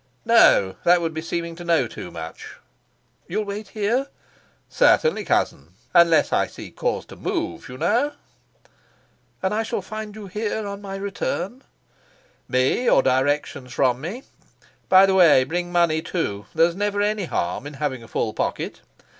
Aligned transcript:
"No. 0.25 0.77
That 0.83 0.99
would 1.01 1.13
be 1.13 1.21
seeming 1.21 1.55
to 1.57 1.63
know 1.63 1.85
too 1.87 2.09
much." 2.09 2.55
"You'll 3.27 3.43
wait 3.45 3.67
here?" 3.67 4.07
"Certainly, 4.67 5.25
cousin 5.25 5.73
unless 5.93 6.33
I 6.33 6.47
see 6.47 6.71
cause 6.71 7.05
to 7.05 7.15
move, 7.15 7.69
you 7.69 7.77
know." 7.77 8.13
"And 9.43 9.53
I 9.53 9.61
shall 9.61 9.83
find 9.83 10.15
you 10.15 10.27
on 10.67 10.81
my 10.81 10.95
return?" 10.95 11.63
"Me, 12.47 12.89
or 12.89 13.03
directions 13.03 13.73
from 13.73 14.01
me. 14.01 14.23
By 14.89 15.05
the 15.05 15.13
way, 15.13 15.43
bring 15.43 15.71
money 15.71 16.01
too. 16.01 16.47
There's 16.55 16.75
never 16.75 16.99
any 17.03 17.25
harm 17.25 17.67
in 17.67 17.75
having 17.75 18.01
a 18.01 18.07
full 18.07 18.33
pocket. 18.33 18.81